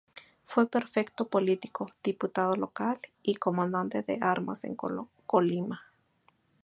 [0.45, 5.83] Fue prefecto político, Diputado Local, y Comandante de Armas en Colima.